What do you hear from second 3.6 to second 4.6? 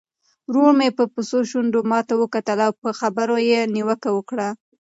نیوکه وکړه.